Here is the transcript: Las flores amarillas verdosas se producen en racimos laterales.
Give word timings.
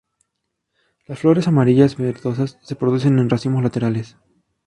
Las 1.05 1.19
flores 1.19 1.47
amarillas 1.47 1.95
verdosas 1.95 2.57
se 2.63 2.75
producen 2.75 3.19
en 3.19 3.29
racimos 3.29 3.61
laterales. 3.61 4.17